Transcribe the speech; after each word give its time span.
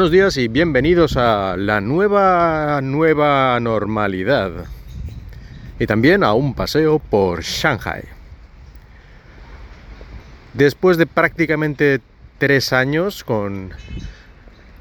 Buenos 0.00 0.12
días 0.12 0.38
y 0.38 0.48
bienvenidos 0.48 1.18
a 1.18 1.58
la 1.58 1.82
nueva, 1.82 2.80
nueva 2.82 3.60
normalidad. 3.60 4.64
Y 5.78 5.86
también 5.86 6.24
a 6.24 6.32
un 6.32 6.54
paseo 6.54 6.98
por 6.98 7.42
Shanghai. 7.42 8.04
Después 10.54 10.96
de 10.96 11.04
prácticamente 11.04 12.00
tres 12.38 12.72
años 12.72 13.24
con 13.24 13.72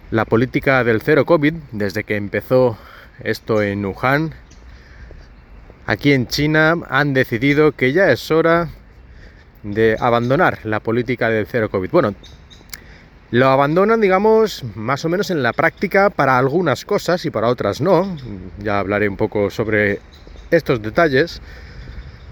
la 0.09 0.23
política 0.23 0.85
del 0.85 1.02
cero 1.02 1.25
COVID, 1.25 1.53
desde 1.73 2.05
que 2.05 2.16
empezó 2.16 2.77
esto 3.22 3.61
en 3.61 3.86
Wuhan, 3.86 4.33
aquí 5.86 6.13
en 6.13 6.27
China 6.27 6.77
han 6.89 7.13
decidido 7.13 7.73
que 7.73 7.91
ya 7.91 8.09
es 8.09 8.31
hora 8.31 8.70
de 9.63 9.97
abandonar 9.99 10.59
la 10.63 10.80
política 10.80 11.27
del 11.27 11.45
cero 11.45 11.67
COVID. 11.70 11.91
Bueno, 11.91 12.16
lo 13.31 13.47
abandonan, 13.47 14.01
digamos, 14.01 14.63
más 14.75 15.05
o 15.05 15.09
menos 15.09 15.29
en 15.29 15.43
la 15.43 15.53
práctica 15.53 16.09
para 16.09 16.38
algunas 16.38 16.83
cosas 16.83 17.25
y 17.25 17.29
para 17.29 17.47
otras 17.47 17.79
no. 17.79 18.17
Ya 18.57 18.79
hablaré 18.79 19.07
un 19.07 19.17
poco 19.17 19.49
sobre 19.49 19.99
estos 20.49 20.81
detalles. 20.81 21.41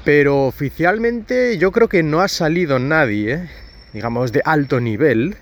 Pero 0.03 0.45
oficialmente 0.45 1.57
yo 1.57 1.71
creo 1.71 1.89
que 1.89 2.01
no 2.01 2.21
ha 2.21 2.27
salido 2.29 2.79
nadie, 2.79 3.49
digamos, 3.93 4.31
de 4.31 4.41
alto 4.45 4.79
nivel, 4.79 5.35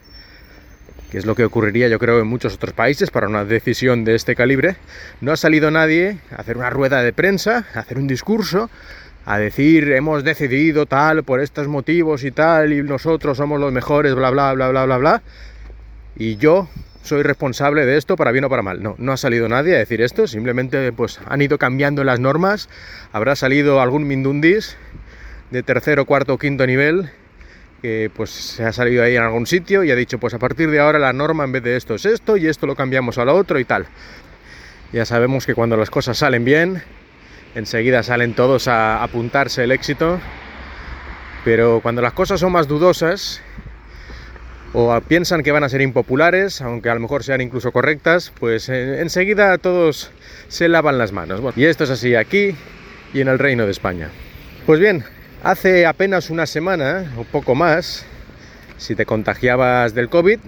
que 1.11 1.19
es 1.19 1.25
lo 1.25 1.35
que 1.35 1.45
ocurriría 1.45 1.87
yo 1.87 1.99
creo 1.99 2.19
en 2.19 2.27
muchos 2.27 2.55
otros 2.55 2.73
países 2.73 3.11
para 3.11 3.27
una 3.27 3.45
decisión 3.45 4.03
de 4.03 4.15
este 4.15 4.35
calibre. 4.35 4.75
No 5.21 5.31
ha 5.31 5.37
salido 5.37 5.69
nadie 5.71 6.17
a 6.31 6.41
hacer 6.41 6.57
una 6.57 6.71
rueda 6.71 7.03
de 7.03 7.13
prensa, 7.13 7.65
a 7.75 7.79
hacer 7.79 7.99
un 7.99 8.07
discurso, 8.07 8.69
a 9.25 9.39
decir 9.39 9.91
hemos 9.91 10.23
decidido 10.23 10.85
tal 10.85 11.23
por 11.23 11.41
estos 11.41 11.67
motivos 11.67 12.23
y 12.23 12.31
tal 12.31 12.73
y 12.73 12.83
nosotros 12.83 13.37
somos 13.37 13.59
los 13.59 13.71
mejores, 13.71 14.13
bla, 14.13 14.29
bla, 14.29 14.53
bla, 14.53 14.69
bla, 14.69 14.85
bla, 14.85 14.97
bla 14.97 15.23
y 16.15 16.37
yo 16.37 16.69
soy 17.01 17.23
responsable 17.23 17.85
de 17.85 17.97
esto 17.97 18.15
para 18.15 18.31
bien 18.31 18.45
o 18.45 18.49
para 18.49 18.61
mal. 18.61 18.81
No, 18.81 18.95
no 18.97 19.11
ha 19.11 19.17
salido 19.17 19.47
nadie 19.47 19.75
a 19.75 19.79
decir 19.79 20.01
esto, 20.01 20.27
simplemente 20.27 20.91
pues 20.91 21.19
han 21.27 21.41
ido 21.41 21.57
cambiando 21.57 22.03
las 22.03 22.19
normas, 22.19 22.69
habrá 23.11 23.35
salido 23.35 23.81
algún 23.81 24.07
Mindundis 24.07 24.77
de 25.51 25.63
tercero, 25.63 26.05
cuarto 26.05 26.33
o 26.33 26.37
quinto 26.37 26.65
nivel 26.65 27.09
que 27.81 28.09
pues 28.15 28.31
se 28.31 28.63
ha 28.63 28.71
salido 28.71 29.03
ahí 29.03 29.15
en 29.15 29.23
algún 29.23 29.45
sitio 29.45 29.83
y 29.83 29.91
ha 29.91 29.95
dicho 29.95 30.17
pues 30.17 30.33
a 30.33 30.39
partir 30.39 30.71
de 30.71 30.79
ahora 30.79 30.97
la 30.97 31.13
norma 31.13 31.43
en 31.43 31.51
vez 31.51 31.63
de 31.63 31.75
esto 31.75 31.95
es 31.95 32.05
esto 32.05 32.37
y 32.37 32.47
esto 32.47 32.65
lo 32.65 32.75
cambiamos 32.75 33.17
a 33.17 33.25
lo 33.25 33.35
otro 33.35 33.59
y 33.59 33.65
tal. 33.65 33.85
Ya 34.91 35.05
sabemos 35.05 35.45
que 35.45 35.53
cuando 35.53 35.77
las 35.77 35.89
cosas 35.89 36.17
salen 36.17 36.45
bien, 36.45 36.81
enseguida 37.55 38.03
salen 38.03 38.33
todos 38.33 38.67
a 38.67 39.01
apuntarse 39.01 39.63
el 39.63 39.71
éxito, 39.71 40.19
pero 41.43 41.79
cuando 41.81 42.01
las 42.01 42.13
cosas 42.13 42.39
son 42.39 42.51
más 42.51 42.67
dudosas 42.67 43.41
o 44.73 44.99
piensan 45.01 45.41
que 45.41 45.51
van 45.51 45.63
a 45.63 45.69
ser 45.69 45.81
impopulares, 45.81 46.61
aunque 46.61 46.89
a 46.89 46.93
lo 46.93 46.99
mejor 46.99 47.23
sean 47.23 47.39
incluso 47.39 47.71
correctas, 47.71 48.33
pues 48.39 48.67
eh, 48.67 49.01
enseguida 49.01 49.57
todos 49.57 50.11
se 50.49 50.67
lavan 50.67 50.97
las 50.97 51.13
manos. 51.13 51.41
y 51.55 51.65
esto 51.65 51.85
es 51.85 51.89
así 51.89 52.13
aquí 52.13 52.55
y 53.13 53.21
en 53.21 53.29
el 53.29 53.39
Reino 53.39 53.65
de 53.65 53.71
España. 53.71 54.09
Pues 54.65 54.79
bien, 54.79 55.05
hace 55.43 55.85
apenas 55.85 56.29
una 56.29 56.45
semana 56.45 57.13
o 57.17 57.23
poco 57.23 57.55
más, 57.55 58.05
si 58.77 58.95
te 58.95 59.05
contagiabas 59.05 59.95
del 59.95 60.09
COVID, 60.09 60.39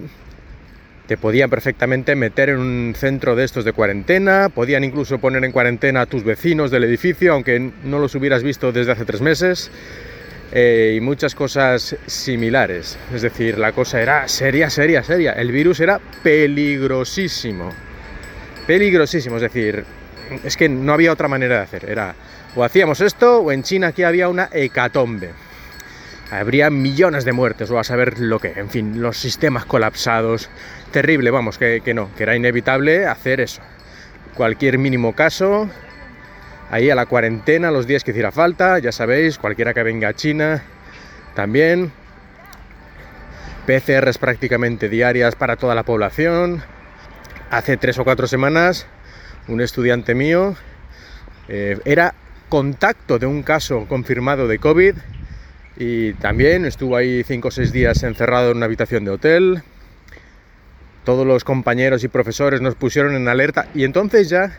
te 1.08 1.16
podían 1.16 1.48
perfectamente 1.48 2.14
meter 2.14 2.50
en 2.50 2.58
un 2.58 2.94
centro 2.94 3.34
de 3.34 3.44
estos 3.44 3.64
de 3.64 3.72
cuarentena, 3.72 4.50
podían 4.50 4.84
incluso 4.84 5.18
poner 5.18 5.42
en 5.42 5.52
cuarentena 5.52 6.02
a 6.02 6.06
tus 6.06 6.22
vecinos 6.22 6.70
del 6.70 6.84
edificio, 6.84 7.32
aunque 7.32 7.72
no 7.82 7.98
los 7.98 8.14
hubieras 8.14 8.42
visto 8.42 8.72
desde 8.72 8.92
hace 8.92 9.06
tres 9.06 9.22
meses. 9.22 9.70
Eh, 10.52 10.94
y 10.96 11.00
muchas 11.00 11.34
cosas 11.34 11.96
similares. 12.06 12.98
Es 13.14 13.22
decir, 13.22 13.58
la 13.58 13.72
cosa 13.72 14.00
era 14.00 14.28
seria, 14.28 14.70
seria, 14.70 15.02
seria. 15.02 15.32
El 15.32 15.50
virus 15.50 15.80
era 15.80 15.98
peligrosísimo. 16.22 17.72
Peligrosísimo, 18.66 19.36
es 19.36 19.42
decir, 19.42 19.84
es 20.44 20.56
que 20.56 20.68
no 20.68 20.92
había 20.92 21.12
otra 21.12 21.28
manera 21.28 21.56
de 21.56 21.62
hacer. 21.62 21.90
Era 21.90 22.14
o 22.54 22.64
hacíamos 22.64 23.00
esto 23.00 23.40
o 23.40 23.52
en 23.52 23.62
China 23.62 23.88
aquí 23.88 24.02
había 24.02 24.28
una 24.28 24.50
hecatombe. 24.52 25.30
Habría 26.30 26.68
millones 26.68 27.24
de 27.24 27.32
muertes 27.32 27.70
o 27.70 27.78
a 27.78 27.84
saber 27.84 28.18
lo 28.18 28.38
que. 28.38 28.52
En 28.56 28.68
fin, 28.68 29.00
los 29.00 29.16
sistemas 29.16 29.64
colapsados. 29.64 30.50
Terrible, 30.90 31.30
vamos, 31.30 31.58
que, 31.58 31.80
que 31.82 31.94
no, 31.94 32.10
que 32.16 32.24
era 32.24 32.36
inevitable 32.36 33.06
hacer 33.06 33.40
eso. 33.40 33.62
Cualquier 34.34 34.78
mínimo 34.78 35.14
caso, 35.14 35.68
ahí 36.70 36.90
a 36.90 36.94
la 36.94 37.06
cuarentena 37.06 37.70
los 37.70 37.86
días 37.86 38.04
que 38.04 38.10
hiciera 38.10 38.30
falta, 38.30 38.78
ya 38.78 38.92
sabéis, 38.92 39.38
cualquiera 39.38 39.74
que 39.74 39.82
venga 39.82 40.08
a 40.08 40.14
China 40.14 40.62
también. 41.34 41.92
PCRs 43.66 44.18
prácticamente 44.18 44.88
diarias 44.88 45.34
para 45.34 45.56
toda 45.56 45.74
la 45.74 45.82
población. 45.82 46.62
Hace 47.50 47.76
tres 47.76 47.98
o 47.98 48.04
cuatro 48.04 48.26
semanas, 48.26 48.86
un 49.46 49.60
estudiante 49.60 50.14
mío 50.14 50.56
eh, 51.48 51.78
era 51.84 52.14
contacto 52.48 53.18
de 53.18 53.26
un 53.26 53.42
caso 53.42 53.86
confirmado 53.88 54.48
de 54.48 54.58
COVID 54.58 54.94
y 55.78 56.12
también 56.14 56.64
estuvo 56.64 56.96
ahí 56.96 57.22
cinco 57.22 57.48
o 57.48 57.50
seis 57.52 57.72
días 57.72 58.02
encerrado 58.02 58.50
en 58.50 58.56
una 58.56 58.66
habitación 58.66 59.04
de 59.04 59.12
hotel. 59.12 59.62
Todos 61.04 61.24
los 61.24 61.44
compañeros 61.44 62.02
y 62.02 62.08
profesores 62.08 62.60
nos 62.60 62.74
pusieron 62.74 63.14
en 63.14 63.28
alerta 63.28 63.68
y 63.74 63.84
entonces 63.84 64.28
ya 64.28 64.58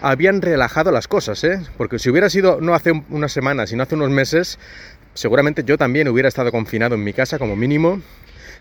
habían 0.00 0.40
relajado 0.40 0.90
las 0.90 1.06
cosas, 1.06 1.44
¿eh? 1.44 1.60
Porque 1.76 1.98
si 1.98 2.08
hubiera 2.08 2.30
sido 2.30 2.60
no 2.60 2.74
hace 2.74 2.92
unas 3.10 3.32
semanas, 3.32 3.70
sino 3.70 3.82
hace 3.82 3.94
unos 3.94 4.10
meses, 4.10 4.58
seguramente 5.12 5.64
yo 5.64 5.76
también 5.76 6.08
hubiera 6.08 6.28
estado 6.28 6.50
confinado 6.50 6.94
en 6.94 7.04
mi 7.04 7.12
casa 7.12 7.38
como 7.38 7.56
mínimo. 7.56 8.00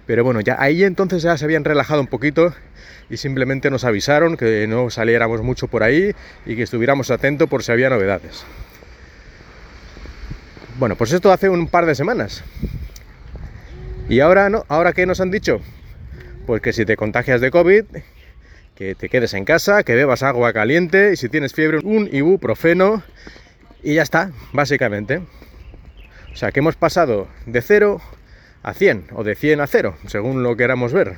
Pero 0.05 0.25
bueno, 0.25 0.41
ya 0.41 0.57
ahí 0.59 0.83
entonces 0.83 1.23
ya 1.23 1.37
se 1.37 1.45
habían 1.45 1.63
relajado 1.63 2.01
un 2.01 2.07
poquito 2.07 2.53
y 3.09 3.15
simplemente 3.15 3.71
nos 3.71 3.85
avisaron 3.85 4.35
que 4.35 4.67
no 4.67 4.89
saliéramos 4.89 5.41
mucho 5.41 5.69
por 5.69 5.83
ahí 5.83 6.11
y 6.45 6.57
que 6.57 6.63
estuviéramos 6.63 7.09
atentos 7.11 7.47
por 7.47 7.63
si 7.63 7.71
había 7.71 7.89
novedades. 7.89 8.45
Bueno, 10.79 10.95
pues 10.95 11.11
esto 11.11 11.31
hace 11.31 11.49
un 11.49 11.67
par 11.67 11.85
de 11.85 11.93
semanas. 11.93 12.43
Y 14.09 14.19
ahora 14.21 14.49
no, 14.49 14.65
ahora 14.69 14.93
qué 14.93 15.05
nos 15.05 15.21
han 15.21 15.29
dicho? 15.29 15.61
Pues 16.47 16.61
que 16.61 16.73
si 16.73 16.83
te 16.85 16.97
contagias 16.97 17.41
de 17.41 17.51
COVID, 17.51 17.85
que 18.75 18.95
te 18.95 19.07
quedes 19.07 19.33
en 19.35 19.45
casa, 19.45 19.83
que 19.83 19.93
bebas 19.93 20.23
agua 20.23 20.51
caliente 20.51 21.11
y 21.13 21.15
si 21.15 21.29
tienes 21.29 21.53
fiebre 21.53 21.79
un 21.83 22.09
ibuprofeno 22.11 23.03
y 23.83 23.95
ya 23.95 24.01
está, 24.01 24.31
básicamente. 24.51 25.21
O 26.33 26.35
sea 26.35 26.51
que 26.51 26.59
hemos 26.59 26.75
pasado 26.75 27.27
de 27.45 27.61
0 27.61 28.01
a 28.63 28.73
100 28.73 29.07
o 29.13 29.23
de 29.23 29.35
100 29.35 29.61
a 29.61 29.67
0, 29.67 29.95
según 30.07 30.41
lo 30.41 30.57
queramos 30.57 30.91
ver. 30.91 31.17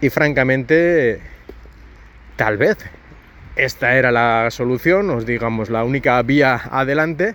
Y 0.00 0.10
francamente, 0.10 1.20
tal 2.36 2.56
vez 2.56 2.78
esta 3.56 3.96
era 3.96 4.12
la 4.12 4.48
solución, 4.50 5.10
os 5.10 5.26
digamos 5.26 5.70
la 5.70 5.82
única 5.82 6.22
vía 6.22 6.60
adelante, 6.70 7.34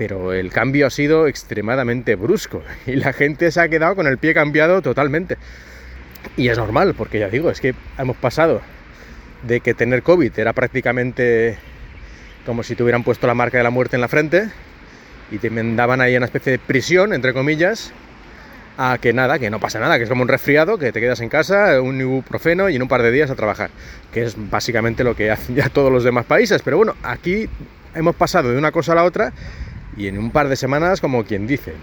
pero 0.00 0.32
el 0.32 0.50
cambio 0.50 0.86
ha 0.86 0.90
sido 0.90 1.26
extremadamente 1.26 2.14
brusco 2.14 2.62
y 2.86 2.92
la 2.92 3.12
gente 3.12 3.50
se 3.50 3.60
ha 3.60 3.68
quedado 3.68 3.94
con 3.96 4.06
el 4.06 4.16
pie 4.16 4.32
cambiado 4.32 4.80
totalmente. 4.80 5.36
Y 6.38 6.48
es 6.48 6.56
normal, 6.56 6.94
porque 6.96 7.18
ya 7.18 7.28
digo, 7.28 7.50
es 7.50 7.60
que 7.60 7.74
hemos 7.98 8.16
pasado 8.16 8.62
de 9.42 9.60
que 9.60 9.74
tener 9.74 10.02
COVID 10.02 10.38
era 10.38 10.54
prácticamente 10.54 11.58
como 12.46 12.62
si 12.62 12.76
te 12.76 12.82
hubieran 12.82 13.04
puesto 13.04 13.26
la 13.26 13.34
marca 13.34 13.58
de 13.58 13.64
la 13.64 13.68
muerte 13.68 13.96
en 13.96 14.00
la 14.00 14.08
frente 14.08 14.48
y 15.30 15.36
te 15.36 15.50
mandaban 15.50 16.00
ahí 16.00 16.16
una 16.16 16.24
especie 16.24 16.52
de 16.52 16.58
prisión, 16.58 17.12
entre 17.12 17.34
comillas, 17.34 17.92
a 18.78 18.96
que 18.96 19.12
nada, 19.12 19.38
que 19.38 19.50
no 19.50 19.60
pasa 19.60 19.80
nada, 19.80 19.98
que 19.98 20.04
es 20.04 20.08
como 20.08 20.22
un 20.22 20.28
resfriado, 20.28 20.78
que 20.78 20.92
te 20.92 21.00
quedas 21.00 21.20
en 21.20 21.28
casa, 21.28 21.78
un 21.82 22.00
ibuprofeno 22.00 22.70
y 22.70 22.76
en 22.76 22.80
un 22.80 22.88
par 22.88 23.02
de 23.02 23.10
días 23.10 23.30
a 23.30 23.34
trabajar, 23.34 23.68
que 24.14 24.22
es 24.22 24.34
básicamente 24.48 25.04
lo 25.04 25.14
que 25.14 25.30
hacen 25.30 25.56
ya 25.56 25.68
todos 25.68 25.92
los 25.92 26.04
demás 26.04 26.24
países. 26.24 26.62
Pero 26.62 26.78
bueno, 26.78 26.94
aquí 27.02 27.50
hemos 27.94 28.16
pasado 28.16 28.50
de 28.50 28.56
una 28.56 28.72
cosa 28.72 28.92
a 28.92 28.94
la 28.94 29.04
otra 29.04 29.34
y 30.00 30.08
en 30.08 30.18
un 30.18 30.30
par 30.30 30.48
de 30.48 30.56
semanas, 30.56 31.00
como 31.00 31.24
quien 31.24 31.46
dice 31.46 31.74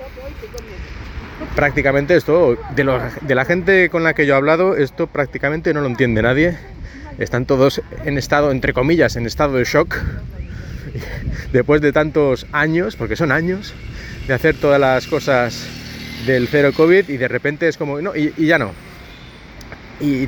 prácticamente 1.55 2.15
esto, 2.15 2.57
de, 2.75 3.35
la 3.35 3.45
gente 3.45 3.89
con 3.89 4.03
la 4.03 4.15
que 4.15 4.25
yo 4.25 4.33
he 4.33 4.37
hablado, 4.37 4.75
esto 4.75 5.05
prácticamente 5.05 5.73
no 5.73 5.81
lo 5.81 5.87
entiende 5.87 6.21
nadie. 6.21 6.57
Están 7.19 7.45
todos 7.45 7.81
en 8.05 8.17
estado, 8.17 8.51
entre 8.51 8.73
comillas, 8.73 9.15
en 9.15 9.25
estado 9.25 9.57
de 9.57 9.63
shock. 9.63 9.95
Después 11.51 11.81
de 11.81 11.91
tantos 11.91 12.47
años, 12.51 12.95
porque 12.95 13.15
son 13.15 13.31
años, 13.31 13.73
de 14.27 14.33
hacer 14.33 14.55
todas 14.55 14.79
las 14.79 15.05
cosas 15.07 15.67
del 16.25 16.47
cero 16.47 16.71
COVID 16.75 17.09
y 17.09 17.17
de 17.17 17.27
repente 17.27 17.67
es 17.67 17.77
como, 17.77 18.01
no, 18.01 18.15
y, 18.15 18.33
ya 18.37 18.57
no. 18.57 18.71
Y 19.99 20.27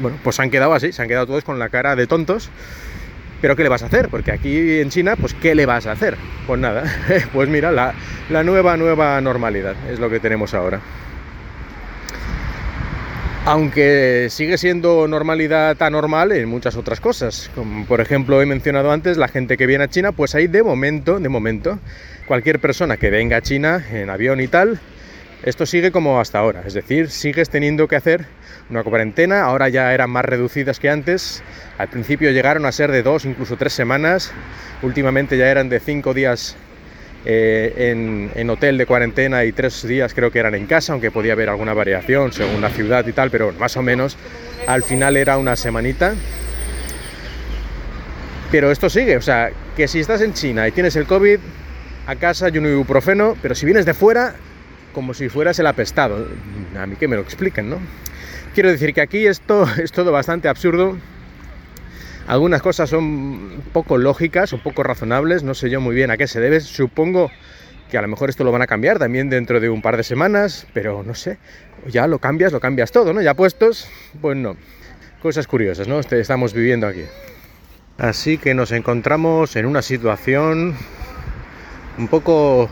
bueno, 0.00 0.18
pues 0.22 0.36
se 0.36 0.42
han 0.42 0.50
quedado 0.50 0.72
así, 0.72 0.92
se 0.92 1.02
han 1.02 1.08
quedado 1.08 1.26
todos 1.26 1.44
con 1.44 1.58
la 1.58 1.68
cara 1.68 1.96
de 1.96 2.06
tontos 2.06 2.50
pero 3.40 3.56
¿qué 3.56 3.62
le 3.62 3.68
vas 3.68 3.82
a 3.82 3.86
hacer? 3.86 4.08
Porque 4.08 4.32
aquí 4.32 4.80
en 4.80 4.90
China, 4.90 5.16
pues 5.16 5.34
¿qué 5.34 5.54
le 5.54 5.66
vas 5.66 5.86
a 5.86 5.92
hacer? 5.92 6.16
Pues 6.46 6.60
nada, 6.60 6.84
pues 7.32 7.48
mira, 7.48 7.72
la, 7.72 7.94
la 8.30 8.42
nueva, 8.42 8.76
nueva 8.76 9.20
normalidad 9.20 9.74
es 9.90 9.98
lo 9.98 10.10
que 10.10 10.20
tenemos 10.20 10.54
ahora. 10.54 10.80
Aunque 13.44 14.26
sigue 14.28 14.58
siendo 14.58 15.06
normalidad 15.06 15.80
anormal 15.80 16.32
en 16.32 16.48
muchas 16.48 16.74
otras 16.74 16.98
cosas. 16.98 17.48
Como 17.54 17.86
por 17.86 18.00
ejemplo 18.00 18.42
he 18.42 18.46
mencionado 18.46 18.90
antes, 18.90 19.18
la 19.18 19.28
gente 19.28 19.56
que 19.56 19.66
viene 19.66 19.84
a 19.84 19.88
China, 19.88 20.10
pues 20.10 20.34
ahí 20.34 20.48
de 20.48 20.64
momento, 20.64 21.20
de 21.20 21.28
momento, 21.28 21.78
cualquier 22.26 22.58
persona 22.58 22.96
que 22.96 23.08
venga 23.08 23.36
a 23.36 23.42
China 23.42 23.84
en 23.92 24.10
avión 24.10 24.40
y 24.40 24.48
tal, 24.48 24.80
esto 25.42 25.66
sigue 25.66 25.90
como 25.92 26.20
hasta 26.20 26.38
ahora, 26.38 26.62
es 26.66 26.74
decir, 26.74 27.10
sigues 27.10 27.50
teniendo 27.50 27.88
que 27.88 27.96
hacer 27.96 28.26
una 28.70 28.82
cuarentena, 28.82 29.42
ahora 29.42 29.68
ya 29.68 29.92
eran 29.92 30.10
más 30.10 30.24
reducidas 30.24 30.80
que 30.80 30.90
antes, 30.90 31.42
al 31.78 31.88
principio 31.88 32.30
llegaron 32.30 32.64
a 32.66 32.72
ser 32.72 32.90
de 32.90 33.02
dos, 33.02 33.24
incluso 33.24 33.56
tres 33.56 33.72
semanas, 33.72 34.32
últimamente 34.82 35.36
ya 35.36 35.48
eran 35.48 35.68
de 35.68 35.80
cinco 35.80 36.14
días 36.14 36.56
eh, 37.28 38.30
en, 38.36 38.50
hotel 38.50 38.78
de 38.78 38.86
cuarentena 38.86 39.44
y 39.44 39.50
tres 39.50 39.86
días 39.86 40.14
creo 40.14 40.30
que 40.30 40.38
eran 40.38 40.54
en 40.54 40.66
casa, 40.66 40.92
aunque 40.92 41.10
podía 41.10 41.32
haber 41.32 41.48
alguna 41.48 41.74
variación 41.74 42.32
según 42.32 42.60
la 42.60 42.70
ciudad 42.70 43.04
y 43.04 43.12
tal, 43.12 43.30
pero 43.30 43.52
más 43.52 43.76
o 43.76 43.82
menos 43.82 44.16
al 44.68 44.84
final 44.84 45.16
era 45.16 45.36
una 45.36 45.56
semanita. 45.56 46.14
Pero 48.52 48.70
esto 48.70 48.88
sigue, 48.88 49.16
o 49.16 49.22
sea, 49.22 49.50
que 49.76 49.88
si 49.88 49.98
estás 49.98 50.20
en 50.20 50.34
China 50.34 50.68
y 50.68 50.72
tienes 50.72 50.94
el 50.94 51.06
COVID, 51.06 51.40
a 52.06 52.14
casa 52.14 52.48
y 52.48 52.58
un 52.58 52.66
ibuprofeno, 52.66 53.36
pero 53.42 53.56
si 53.56 53.66
vienes 53.66 53.84
de 53.86 53.94
fuera, 53.94 54.36
como 54.96 55.12
si 55.12 55.28
fueras 55.28 55.58
el 55.58 55.66
apestado. 55.66 56.26
A 56.74 56.86
mí 56.86 56.96
que 56.96 57.06
me 57.06 57.16
lo 57.16 57.22
expliquen, 57.22 57.68
¿no? 57.68 57.76
Quiero 58.54 58.70
decir 58.70 58.94
que 58.94 59.02
aquí 59.02 59.26
esto 59.26 59.66
es 59.76 59.92
todo 59.92 60.10
bastante 60.10 60.48
absurdo. 60.48 60.96
Algunas 62.26 62.62
cosas 62.62 62.88
son 62.88 63.62
poco 63.74 63.98
lógicas, 63.98 64.54
un 64.54 64.60
poco 64.60 64.82
razonables, 64.82 65.42
no 65.42 65.52
sé 65.52 65.68
yo 65.68 65.82
muy 65.82 65.94
bien 65.94 66.10
a 66.10 66.16
qué 66.16 66.26
se 66.26 66.40
debe. 66.40 66.60
Supongo 66.60 67.30
que 67.90 67.98
a 67.98 68.02
lo 68.02 68.08
mejor 68.08 68.30
esto 68.30 68.42
lo 68.42 68.52
van 68.52 68.62
a 68.62 68.66
cambiar 68.66 68.98
también 68.98 69.28
dentro 69.28 69.60
de 69.60 69.68
un 69.68 69.82
par 69.82 69.98
de 69.98 70.02
semanas, 70.02 70.66
pero 70.72 71.02
no 71.02 71.14
sé, 71.14 71.36
ya 71.86 72.06
lo 72.06 72.18
cambias, 72.18 72.54
lo 72.54 72.60
cambias 72.60 72.90
todo, 72.90 73.12
¿no? 73.12 73.20
Ya 73.20 73.34
puestos, 73.34 73.90
pues 74.22 74.34
no. 74.34 74.56
Cosas 75.20 75.46
curiosas, 75.46 75.88
¿no? 75.88 76.00
Este, 76.00 76.18
estamos 76.20 76.54
viviendo 76.54 76.86
aquí. 76.86 77.04
Así 77.98 78.38
que 78.38 78.54
nos 78.54 78.72
encontramos 78.72 79.56
en 79.56 79.66
una 79.66 79.82
situación 79.82 80.74
un 81.98 82.08
poco 82.08 82.70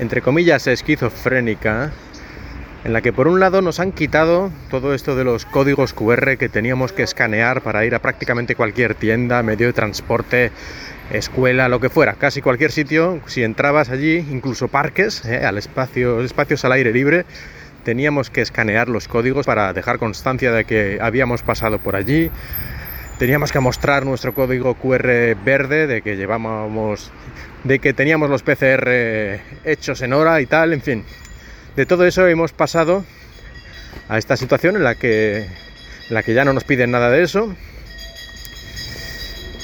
entre 0.00 0.22
comillas, 0.22 0.66
esquizofrénica, 0.66 1.92
en 2.84 2.92
la 2.94 3.02
que 3.02 3.12
por 3.12 3.28
un 3.28 3.38
lado 3.38 3.60
nos 3.60 3.78
han 3.80 3.92
quitado 3.92 4.50
todo 4.70 4.94
esto 4.94 5.14
de 5.14 5.24
los 5.24 5.44
códigos 5.44 5.92
QR 5.92 6.38
que 6.38 6.48
teníamos 6.48 6.92
que 6.92 7.02
escanear 7.02 7.60
para 7.60 7.84
ir 7.84 7.94
a 7.94 7.98
prácticamente 8.00 8.54
cualquier 8.54 8.94
tienda, 8.94 9.42
medio 9.42 9.66
de 9.66 9.74
transporte, 9.74 10.50
escuela, 11.12 11.68
lo 11.68 11.80
que 11.80 11.90
fuera, 11.90 12.14
casi 12.14 12.40
cualquier 12.40 12.72
sitio, 12.72 13.20
si 13.26 13.42
entrabas 13.42 13.90
allí, 13.90 14.24
incluso 14.30 14.68
parques, 14.68 15.22
eh, 15.26 15.44
al 15.44 15.58
espacio, 15.58 16.22
espacios 16.22 16.64
al 16.64 16.72
aire 16.72 16.92
libre, 16.92 17.26
teníamos 17.84 18.30
que 18.30 18.40
escanear 18.40 18.88
los 18.88 19.06
códigos 19.06 19.44
para 19.44 19.74
dejar 19.74 19.98
constancia 19.98 20.50
de 20.50 20.64
que 20.64 20.98
habíamos 21.02 21.42
pasado 21.42 21.78
por 21.78 21.94
allí. 21.94 22.30
Teníamos 23.20 23.52
que 23.52 23.60
mostrar 23.60 24.06
nuestro 24.06 24.32
código 24.32 24.76
QR 24.76 25.36
verde 25.44 25.86
de 25.86 26.00
que 26.00 26.16
llevábamos 26.16 27.10
de 27.64 27.78
que 27.78 27.92
teníamos 27.92 28.30
los 28.30 28.42
PCR 28.42 28.88
hechos 29.62 30.00
en 30.00 30.14
hora 30.14 30.40
y 30.40 30.46
tal, 30.46 30.72
en 30.72 30.80
fin. 30.80 31.04
De 31.76 31.84
todo 31.84 32.06
eso 32.06 32.26
hemos 32.26 32.52
pasado 32.54 33.04
a 34.08 34.16
esta 34.16 34.38
situación 34.38 34.76
en 34.76 34.84
la 34.84 34.94
que, 34.94 35.46
la 36.08 36.22
que 36.22 36.32
ya 36.32 36.46
no 36.46 36.54
nos 36.54 36.64
piden 36.64 36.92
nada 36.92 37.10
de 37.10 37.22
eso. 37.22 37.54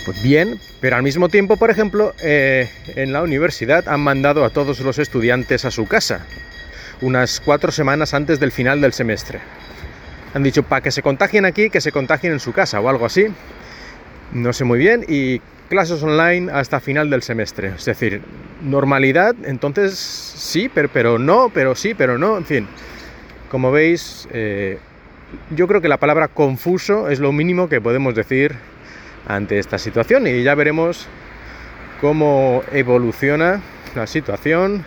Pues 0.05 0.23
bien, 0.23 0.61
pero 0.82 0.97
al 0.97 1.02
mismo 1.02 1.31
tiempo, 1.31 1.56
por 1.56 1.70
ejemplo, 1.70 2.14
eh, 2.23 2.69
en 2.88 3.14
la 3.14 3.23
universidad 3.23 3.88
han 3.88 4.00
mandado 4.00 4.44
a 4.44 4.50
todos 4.50 4.81
los 4.81 4.99
estudiantes 4.99 5.64
a 5.64 5.70
su 5.70 5.87
casa, 5.87 6.26
unas 7.00 7.41
cuatro 7.41 7.73
semanas 7.73 8.12
antes 8.12 8.38
del 8.38 8.52
final 8.52 8.82
del 8.82 8.93
semestre. 8.93 9.41
Han 10.37 10.43
dicho, 10.43 10.65
para 10.65 10.83
que 10.83 10.91
se 10.91 11.00
contagien 11.00 11.47
aquí, 11.47 11.71
que 11.71 11.81
se 11.81 11.93
contagien 11.93 12.35
en 12.35 12.41
su 12.41 12.53
casa 12.53 12.79
o 12.79 12.91
algo 12.91 13.06
así. 13.06 13.25
No 14.35 14.53
sé 14.53 14.65
muy 14.65 14.79
bien. 14.79 15.03
Y 15.09 15.41
clases 15.71 16.03
online 16.03 16.53
hasta 16.53 16.79
final 16.79 17.09
del 17.09 17.23
semestre. 17.23 17.69
Es 17.69 17.87
decir, 17.87 18.21
normalidad, 18.62 19.35
entonces 19.47 19.99
sí, 19.99 20.69
pero, 20.69 21.19
no, 21.19 21.49
pero 21.55 21.75
sí, 21.75 21.94
pero 21.94 22.19
no, 22.19 22.37
en 22.37 22.44
fin. 22.44 22.69
Como 23.50 23.73
veis, 23.73 24.29
eh, 24.31 24.79
yo 25.53 25.67
creo 25.67 25.81
que 25.81 25.88
la 25.88 25.97
palabra 25.97 26.29
confuso 26.29 27.09
es 27.09 27.19
lo 27.19 27.33
mínimo 27.33 27.71
que 27.71 27.81
podemos 27.81 28.15
decir 28.15 28.56
ante 29.27 29.59
esta 29.59 29.79
situación 29.79 30.27
y 30.27 30.43
ya 30.43 30.55
veremos 30.55 31.06
cómo 32.03 32.62
evoluciona 32.73 33.62
la 33.94 34.06
situación 34.06 34.85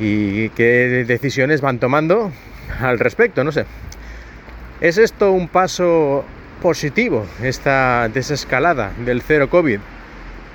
y 0.00 0.48
qué 0.48 1.04
decisiones 1.06 1.60
van 1.60 1.78
tomando 1.78 2.32
al 2.80 2.98
respecto, 2.98 3.44
no 3.44 3.52
sé. 3.52 3.66
¿Es 4.80 4.96
esto 4.96 5.32
un 5.32 5.48
paso 5.48 6.24
positivo 6.62 7.26
esta 7.42 8.08
desescalada 8.08 8.92
del 9.04 9.20
cero 9.20 9.50
COVID? 9.50 9.78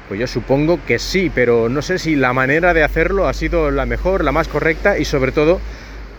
Pues 0.07 0.19
yo 0.19 0.25
supongo 0.25 0.79
que 0.87 0.97
sí, 0.97 1.31
pero 1.33 1.69
no 1.69 1.83
sé 1.83 1.99
si 1.99 2.15
la 2.15 2.33
manera 2.33 2.73
de 2.73 2.81
hacerlo 2.81 3.27
ha 3.27 3.35
sido 3.35 3.69
la 3.69 3.85
mejor, 3.85 4.23
la 4.23 4.31
más 4.31 4.47
correcta 4.47 4.97
y 4.97 5.05
sobre 5.05 5.31
todo 5.31 5.61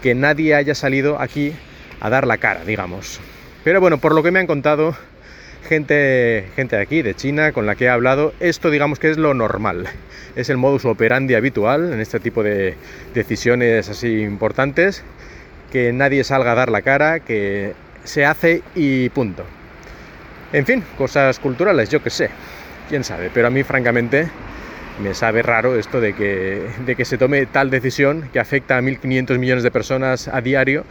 que 0.05 0.14
nadie 0.14 0.55
haya 0.55 0.76
salido 0.76 1.20
aquí 1.20 1.53
a 1.99 2.08
dar 2.08 2.29
la 2.29 2.38
cara, 2.38 2.64
digamos. 2.64 3.19
Pero 3.64 3.81
bueno, 3.81 3.99
por 3.99 4.14
lo 4.14 4.23
que 4.23 4.31
me 4.31 4.38
han 4.38 4.47
contado 4.47 4.94
gente, 5.69 6.49
gente 6.55 6.76
de 6.76 6.82
aquí, 6.82 7.02
de 7.02 7.17
China, 7.17 7.50
con 7.50 7.67
la 7.67 7.75
que 7.75 7.87
he 7.87 7.88
hablado, 7.88 8.35
esto 8.38 8.70
digamos 8.70 9.00
que 9.00 9.11
es 9.11 9.17
lo 9.17 9.35
normal. 9.35 9.88
Es 10.37 10.49
el 10.49 10.59
modus 10.59 10.85
operandi 10.85 11.35
habitual 11.35 11.93
en 11.93 12.00
este 12.00 12.20
tipo 12.20 12.44
de 12.44 12.76
decisiones 13.14 13.88
así 13.88 14.20
importantes, 14.20 15.02
que 15.73 15.93
nadie 15.93 16.23
salga 16.23 16.52
a 16.52 16.55
dar 16.55 16.70
la 16.70 16.82
cara, 16.82 17.19
que 17.19 17.75
se 18.06 18.25
hace 18.25 18.62
y 18.75 19.08
punto. 19.11 19.44
En 20.53 20.64
fin, 20.64 20.82
cosas 20.97 21.38
culturales, 21.38 21.91
yo 21.91 22.03
que 22.03 22.11
sé, 22.11 22.31
quién 22.88 23.05
sabe, 23.05 23.31
pero 23.32 23.49
a 23.49 23.50
mí 23.50 23.62
francamente 23.62 24.29
me 25.03 25.12
sabe 25.12 25.43
raro 25.43 25.79
esto 25.79 26.00
de 26.00 26.14
que, 26.14 26.67
de 26.87 26.97
que 26.97 27.05
se 27.05 27.19
tome 27.19 27.44
tal 27.47 27.69
decisión 27.70 28.29
que 28.32 28.41
afecta 28.41 28.79
a 28.79 28.81
1.500 28.81 29.38
millones 29.38 29.62
de 29.62 29.70
personas 29.70 30.29
a 30.29 30.41
diario 30.41 30.85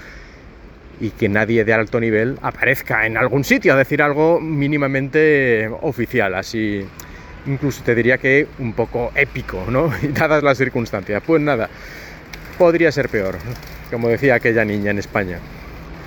y 0.99 1.09
que 1.09 1.27
nadie 1.27 1.65
de 1.65 1.73
alto 1.73 1.99
nivel 1.99 2.37
aparezca 2.41 3.05
en 3.05 3.17
algún 3.17 3.43
sitio 3.43 3.73
a 3.73 3.77
decir 3.77 4.01
algo 4.01 4.39
mínimamente 4.39 5.69
oficial, 5.81 6.35
así 6.35 6.85
incluso 7.47 7.83
te 7.83 7.95
diría 7.95 8.17
que 8.17 8.47
un 8.59 8.73
poco 8.73 9.11
épico, 9.15 9.65
¿no? 9.69 9.91
Dadas 10.13 10.43
las 10.43 10.57
circunstancias. 10.57 11.21
Pues 11.25 11.41
nada, 11.41 11.69
podría 12.57 12.91
ser 12.91 13.09
peor, 13.09 13.37
como 13.91 14.09
decía 14.09 14.35
aquella 14.35 14.65
niña 14.65 14.91
en 14.91 14.99
España. 14.99 15.39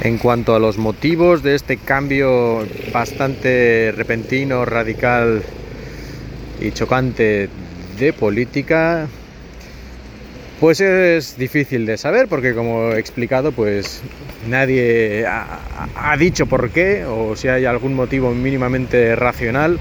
En 0.01 0.19
cuanto 0.19 0.55
a 0.55 0.61
los 0.61 0.79
motivos 0.79 1.43
de 1.43 1.57
este 1.57 1.77
cambio 1.77 2.65
bastante 2.93 3.93
repentino, 3.97 4.65
radical 4.65 5.43
y 6.61 6.71
chocante 6.71 7.49
de 7.99 8.13
política, 8.13 9.09
pues 10.61 10.81
es 10.81 11.37
difícil 11.37 11.85
de 11.85 11.97
saber 11.97 12.29
porque 12.29 12.55
como 12.55 12.93
he 12.93 13.01
explicado, 13.01 13.53
pues 13.53 14.03
nadie 14.49 15.25
ha, 15.27 16.17
dicho 16.17 16.47
por 16.47 16.71
qué 16.71 17.05
o 17.05 17.37
si 17.37 17.49
hay 17.49 17.65
algún 17.65 17.95
motivo 17.95 18.33
mínimamente 18.33 19.17
racional 19.17 19.79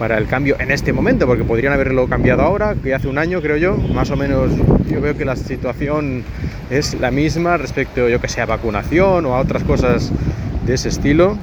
para 0.00 0.16
el 0.16 0.26
cambio 0.26 0.56
en 0.58 0.70
este 0.70 0.94
momento, 0.94 1.26
porque 1.26 1.44
podrían 1.44 1.74
haberlo 1.74 2.08
cambiado 2.08 2.40
ahora, 2.40 2.74
que 2.74 2.94
hace 2.94 3.06
un 3.06 3.18
año 3.18 3.42
creo 3.42 3.58
yo, 3.58 3.76
más 3.76 4.10
o 4.10 4.16
menos 4.16 4.50
yo 4.90 4.98
veo 5.02 5.14
que 5.14 5.26
la 5.26 5.36
situación 5.36 6.24
es 6.70 6.98
la 6.98 7.10
misma 7.10 7.58
respecto, 7.58 8.08
yo 8.08 8.18
que 8.18 8.26
sé, 8.26 8.40
a 8.40 8.46
vacunación 8.46 9.26
o 9.26 9.34
a 9.34 9.40
otras 9.40 9.62
cosas 9.62 10.10
de 10.64 10.72
ese 10.72 10.88
estilo. 10.88 11.36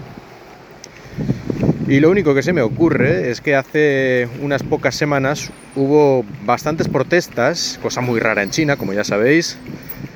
Y 1.87 1.99
lo 1.99 2.09
único 2.09 2.33
que 2.33 2.41
se 2.41 2.51
me 2.51 2.63
ocurre 2.63 3.29
es 3.29 3.41
que 3.41 3.55
hace 3.55 4.27
unas 4.41 4.63
pocas 4.63 4.95
semanas 4.95 5.51
hubo 5.75 6.25
bastantes 6.43 6.87
protestas, 6.87 7.79
cosa 7.83 8.01
muy 8.01 8.19
rara 8.19 8.41
en 8.41 8.49
China, 8.49 8.75
como 8.75 8.91
ya 8.91 9.03
sabéis, 9.03 9.59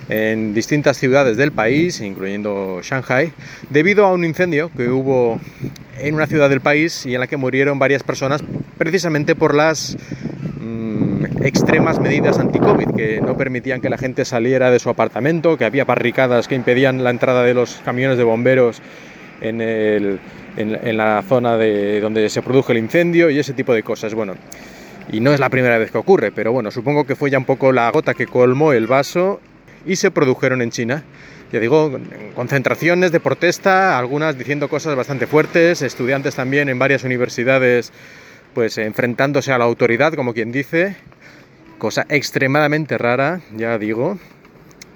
en 0.09 0.55
distintas 0.55 0.97
ciudades 0.97 1.37
del 1.37 1.51
país, 1.51 2.01
incluyendo 2.01 2.79
Shanghai, 2.81 3.33
debido 3.69 4.03
a 4.07 4.11
un 4.11 4.25
incendio 4.25 4.71
que 4.75 4.89
hubo 4.89 5.39
en 6.01 6.15
una 6.15 6.27
ciudad 6.27 6.49
del 6.49 6.61
país 6.61 7.05
y 7.05 7.13
en 7.13 7.19
la 7.19 7.27
que 7.27 7.37
murieron 7.37 7.79
varias 7.79 8.03
personas 8.03 8.43
precisamente 8.77 9.35
por 9.35 9.55
las 9.55 9.97
mm, 10.59 11.43
extremas 11.43 11.99
medidas 11.99 12.39
anti-COVID 12.39 12.95
que 12.95 13.21
no 13.21 13.37
permitían 13.37 13.81
que 13.81 13.89
la 13.89 13.97
gente 13.97 14.25
saliera 14.25 14.71
de 14.71 14.79
su 14.79 14.89
apartamento, 14.89 15.57
que 15.57 15.65
había 15.65 15.85
barricadas 15.85 16.47
que 16.47 16.55
impedían 16.55 17.03
la 17.03 17.09
entrada 17.09 17.43
de 17.43 17.53
los 17.53 17.75
camiones 17.85 18.17
de 18.17 18.23
bomberos 18.23 18.81
en, 19.41 19.61
en 19.61 20.97
la 20.97 21.23
zona 21.27 21.57
de 21.57 21.99
donde 22.01 22.29
se 22.29 22.41
produjo 22.41 22.71
el 22.71 22.77
incendio 22.77 23.29
y 23.29 23.39
ese 23.39 23.53
tipo 23.53 23.73
de 23.73 23.83
cosas. 23.83 24.13
Bueno, 24.13 24.35
y 25.11 25.19
no 25.19 25.33
es 25.33 25.39
la 25.39 25.49
primera 25.49 25.77
vez 25.77 25.91
que 25.91 25.97
ocurre, 25.97 26.31
pero 26.31 26.51
bueno, 26.51 26.71
supongo 26.71 27.05
que 27.05 27.15
fue 27.15 27.29
ya 27.29 27.37
un 27.37 27.45
poco 27.45 27.71
la 27.71 27.89
gota 27.91 28.13
que 28.13 28.27
colmó 28.27 28.73
el 28.73 28.87
vaso 28.87 29.39
y 29.85 29.95
se 29.95 30.11
produjeron 30.11 30.61
en 30.61 30.71
China. 30.71 31.03
Ya 31.51 31.59
digo, 31.59 31.91
concentraciones 32.35 33.11
de 33.11 33.19
protesta, 33.19 33.97
algunas 33.97 34.37
diciendo 34.37 34.69
cosas 34.69 34.95
bastante 34.95 35.27
fuertes, 35.27 35.81
estudiantes 35.81 36.35
también 36.35 36.69
en 36.69 36.79
varias 36.79 37.03
universidades 37.03 37.91
pues 38.53 38.77
enfrentándose 38.77 39.51
a 39.51 39.57
la 39.57 39.65
autoridad, 39.65 40.13
como 40.13 40.33
quien 40.33 40.51
dice, 40.51 40.95
cosa 41.77 42.05
extremadamente 42.09 42.97
rara, 42.97 43.41
ya 43.55 43.77
digo. 43.77 44.17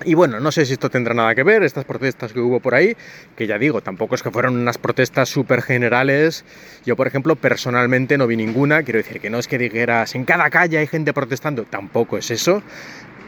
Y 0.04 0.14
bueno, 0.14 0.42
no 0.42 0.52
sé 0.52 0.66
si 0.66 0.74
esto 0.74 0.90
tendrá 0.90 1.14
nada 1.14 1.34
que 1.36 1.44
ver, 1.44 1.64
estas 1.64 1.86
protestas 1.86 2.34
que 2.34 2.42
hubo 2.42 2.60
por 2.60 2.76
ahí, 2.76 2.98
que 3.38 3.48
ya 3.48 3.58
digo, 3.58 3.80
tampoco 3.80 4.16
es 4.16 4.24
que 4.24 4.30
fueron 4.30 4.58
unas 4.58 4.78
protestas 4.78 5.30
súper 5.30 5.62
generales. 5.62 6.44
Yo, 6.86 6.98
por 6.98 7.08
ejemplo, 7.08 7.38
personalmente 7.38 8.18
no 8.18 8.28
vi 8.28 8.36
ninguna, 8.36 8.84
quiero 8.84 8.98
decir 8.98 9.22
que 9.22 9.30
no 9.30 9.40
es 9.40 9.48
que 9.48 9.58
dijeras 9.58 10.16
en 10.16 10.26
cada 10.26 10.50
calle 10.50 10.78
hay 10.78 10.88
gente 10.88 11.14
protestando, 11.14 11.64
tampoco 11.64 12.18
es 12.18 12.30
eso 12.30 12.62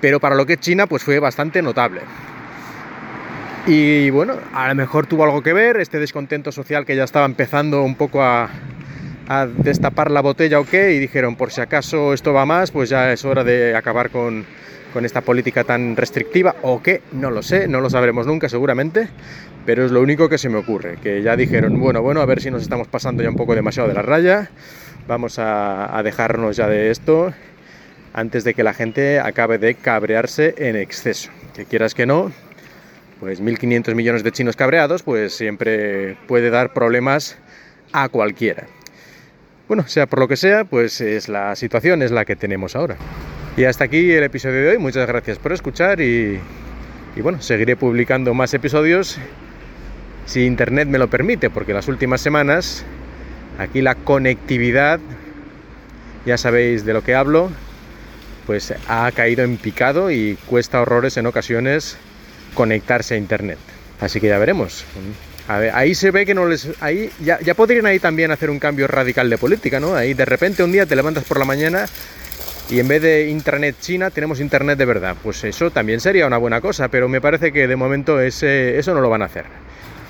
pero 0.01 0.19
para 0.19 0.35
lo 0.35 0.45
que 0.45 0.53
es 0.53 0.59
China 0.59 0.87
pues 0.87 1.03
fue 1.03 1.19
bastante 1.19 1.61
notable. 1.61 2.01
Y 3.69 4.11
bueno, 4.11 4.35
a 4.53 4.69
lo 4.69 4.75
mejor 4.75 5.07
tuvo 5.07 5.25
algo 5.25 5.43
que 5.43 5.51
ver 5.51 5.75
este 5.75 5.99
descontento 5.99 6.53
social 6.53 6.85
que 6.85 6.95
ya 6.95 7.03
estaba 7.03 7.25
empezando 7.25 7.83
un 7.83 7.95
poco 7.95 8.23
a, 8.23 8.49
destapar 9.57 10.09
la 10.09 10.21
botella 10.21 10.57
o 10.61 10.65
qué, 10.65 10.93
y 10.93 10.99
dijeron, 10.99 11.35
por 11.35 11.51
si 11.51 11.59
acaso 11.59 12.13
esto 12.13 12.31
va 12.31 12.45
más, 12.45 12.71
pues 12.71 12.89
ya 12.89 13.11
es 13.11 13.25
hora 13.25 13.43
de 13.43 13.75
acabar 13.75 14.09
con, 14.09 14.45
con 14.93 15.03
esta 15.03 15.19
política 15.19 15.65
tan 15.65 15.97
restrictiva, 15.97 16.55
o 16.61 16.81
qué, 16.81 17.01
no 17.11 17.29
lo 17.29 17.43
sé, 17.43 17.67
no 17.67 17.81
lo 17.81 17.89
sabremos 17.89 18.25
nunca 18.25 18.47
seguramente, 18.47 19.09
pero 19.65 19.85
es 19.85 19.91
lo 19.91 20.01
único 20.01 20.29
que 20.29 20.37
se 20.37 20.47
me 20.47 20.59
ocurre, 20.59 20.95
que 21.03 21.21
ya 21.21 21.35
dijeron, 21.35 21.77
bueno, 21.77 22.01
bueno, 22.01 22.21
a 22.21 22.25
ver 22.25 22.39
si 22.39 22.49
nos 22.49 22.61
estamos 22.61 22.87
pasando 22.87 23.21
ya 23.21 23.27
un 23.27 23.35
poco 23.35 23.53
demasiado 23.53 23.89
de 23.89 23.95
la 23.95 24.01
raya, 24.01 24.49
vamos 25.09 25.39
a, 25.39 25.97
a 25.97 26.03
dejarnos 26.03 26.55
ya 26.55 26.69
de 26.69 26.89
esto 26.89 27.33
antes 28.13 28.45
de 28.45 28.53
que 28.53 28.63
la 28.63 28.73
gente 28.73 29.19
acabe 29.19 29.57
de 29.57 29.75
cabrearse 29.75 30.55
en 30.57 30.77
exceso, 30.77 31.31
que 31.53 31.65
quieras 31.65 31.93
que 31.93 32.05
no, 32.05 32.31
pues 33.19 33.41
1.500 33.41 33.95
millones 33.95 34.23
de 34.23 34.31
chinos 34.31 34.55
cabreados, 34.55 35.03
pues 35.03 35.33
siempre 35.35 36.17
puede 36.27 36.49
dar 36.49 36.73
problemas 36.73 37.37
a 37.91 38.09
cualquiera. 38.09 38.67
Bueno, 39.67 39.87
sea 39.87 40.05
por 40.05 40.19
lo 40.19 40.27
que 40.27 40.37
sea, 40.37 40.63
pues 40.65 41.01
es 41.01 41.27
la 41.27 41.55
situación, 41.55 42.01
es 42.01 42.11
la 42.11 42.25
que 42.25 42.35
tenemos 42.35 42.75
ahora. 42.75 42.95
Y 43.57 43.65
hasta 43.65 43.85
aquí 43.85 44.11
el 44.11 44.23
episodio 44.23 44.61
de 44.61 44.69
hoy, 44.69 44.77
muchas 44.77 45.07
gracias 45.07 45.39
por 45.39 45.51
escuchar 45.51 45.99
y, 45.99 46.39
bueno, 47.21 47.41
seguiré 47.41 47.75
publicando 47.75 48.33
más 48.33 48.53
episodios 48.53 49.17
si 50.25 50.45
internet 50.45 50.87
me 50.87 50.99
lo 50.99 51.09
permite, 51.09 51.49
porque 51.49 51.73
las 51.73 51.87
últimas 51.87 52.21
semanas 52.21 52.85
aquí 53.57 53.81
la 53.81 53.95
conectividad, 53.95 54.99
ya 56.25 56.37
sabéis 56.37 56.85
de 56.85 56.93
lo 56.93 57.03
que 57.03 57.15
hablo, 57.15 57.49
pues 58.45 58.73
ha 58.87 59.11
caído 59.11 59.43
en 59.43 59.57
picado 59.57 60.11
y 60.11 60.37
cuesta 60.45 60.81
horrores 60.81 61.17
en 61.17 61.25
ocasiones 61.25 61.97
conectarse 62.57 63.13
a 63.13 63.17
internet. 63.17 63.59
Así 64.01 64.19
que 64.19 64.27
ya 64.27 64.39
veremos. 64.39 64.83
A 65.47 65.59
ver, 65.59 65.75
ahí 65.75 65.93
se 65.93 66.09
ve 66.09 66.25
que 66.25 66.33
no 66.33 66.47
les. 66.47 66.67
Ahí 66.81 67.11
ya, 67.19 67.39
ya 67.39 67.53
podrían 67.53 67.85
ahí 67.85 67.99
también 67.99 68.31
hacer 68.31 68.49
un 68.49 68.57
cambio 68.57 68.87
radical 68.87 69.29
de 69.29 69.37
política, 69.37 69.79
¿no? 69.79 69.95
Ahí 69.95 70.15
de 70.15 70.25
repente 70.25 70.63
un 70.63 70.71
día 70.71 70.87
te 70.87 70.95
levantas 70.95 71.23
por 71.23 71.37
la 71.37 71.45
mañana 71.45 71.85
y 72.71 72.79
en 72.79 72.87
vez 72.87 73.03
de 73.03 73.29
internet 73.29 73.75
china 73.79 74.09
tenemos 74.09 74.39
internet 74.39 74.77
de 74.79 74.85
verdad. 74.85 75.15
Pues 75.21 75.43
eso 75.43 75.69
también 75.69 75.99
sería 75.99 76.25
una 76.25 76.37
buena 76.37 76.59
cosa, 76.59 76.87
pero 76.87 77.07
me 77.07 77.21
parece 77.21 77.53
que 77.53 77.67
de 77.67 77.75
momento 77.75 78.19
ese, 78.19 78.79
eso 78.79 78.95
no 78.95 79.01
lo 79.01 79.09
van 79.09 79.21
a 79.21 79.25
hacer. 79.25 79.45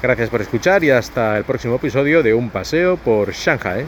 Gracias 0.01 0.29
por 0.29 0.41
escuchar 0.41 0.85
y 0.85 0.91
hasta 0.91 1.37
el 1.37 1.43
próximo 1.43 1.75
episodio 1.75 2.23
de 2.23 2.33
Un 2.33 2.49
paseo 2.49 2.95
por 2.95 3.33
Shanghai. 3.33 3.85